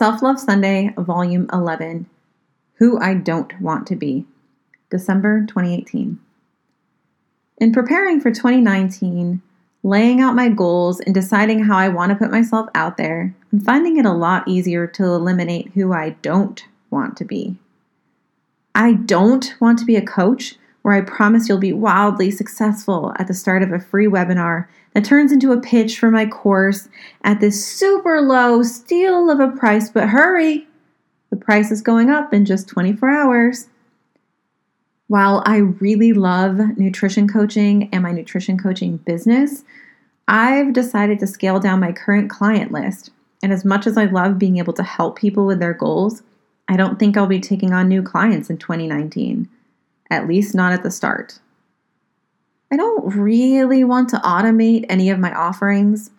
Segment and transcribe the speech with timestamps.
[0.00, 2.08] Self Love Sunday, Volume 11
[2.76, 4.24] Who I Don't Want to Be,
[4.88, 6.18] December 2018.
[7.58, 9.42] In preparing for 2019,
[9.82, 13.60] laying out my goals and deciding how I want to put myself out there, I'm
[13.60, 17.58] finding it a lot easier to eliminate who I don't want to be.
[18.74, 23.26] I don't want to be a coach where I promise you'll be wildly successful at
[23.26, 26.88] the start of a free webinar that turns into a pitch for my course
[27.22, 30.66] at this super low steal of a price, but hurry!
[31.30, 33.68] The price is going up in just 24 hours.
[35.06, 39.64] While I really love nutrition coaching and my nutrition coaching business,
[40.28, 43.10] I've decided to scale down my current client list.
[43.42, 46.22] And as much as I love being able to help people with their goals,
[46.68, 49.48] I don't think I'll be taking on new clients in 2019,
[50.10, 51.40] at least not at the start.
[52.72, 56.10] I don't really want to automate any of my offerings.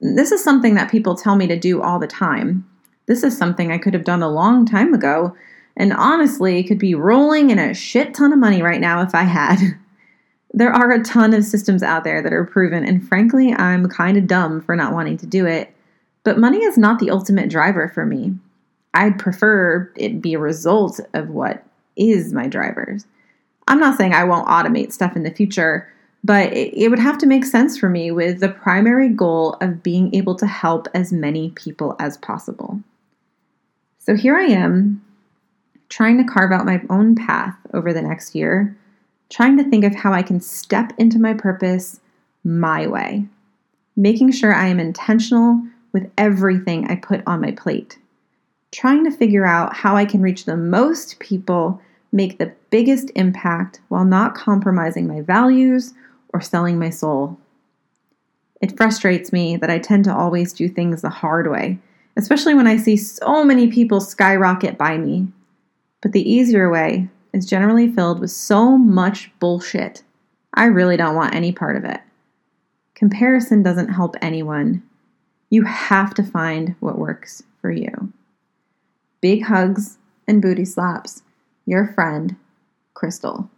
[0.00, 2.66] This is something that people tell me to do all the time.
[3.06, 5.36] This is something I could have done a long time ago,
[5.76, 9.22] and honestly, could be rolling in a shit ton of money right now if I
[9.22, 9.58] had.
[10.52, 14.16] There are a ton of systems out there that are proven, and frankly, I'm kind
[14.16, 15.72] of dumb for not wanting to do it.
[16.24, 18.34] But money is not the ultimate driver for me.
[18.92, 21.64] I'd prefer it be a result of what
[21.94, 23.06] is my drivers.
[23.68, 25.92] I'm not saying I won't automate stuff in the future,
[26.24, 29.82] but it, it would have to make sense for me with the primary goal of
[29.82, 32.80] being able to help as many people as possible.
[33.98, 35.02] So here I am,
[35.88, 38.76] trying to carve out my own path over the next year,
[39.28, 42.00] trying to think of how I can step into my purpose
[42.44, 43.26] my way,
[43.96, 47.98] making sure I am intentional with everything I put on my plate,
[48.72, 51.80] trying to figure out how I can reach the most people,
[52.12, 55.94] make the biggest impact while not compromising my values
[56.32, 57.38] or selling my soul.
[58.60, 61.78] It frustrates me that I tend to always do things the hard way,
[62.16, 65.28] especially when I see so many people skyrocket by me.
[66.02, 70.02] But the easier way is generally filled with so much bullshit.
[70.54, 72.00] I really don't want any part of it.
[72.94, 74.82] Comparison doesn't help anyone.
[75.48, 78.12] You have to find what works for you.
[79.20, 81.22] Big hugs and booty slaps.
[81.70, 82.36] Your friend,
[82.94, 83.48] Crystal.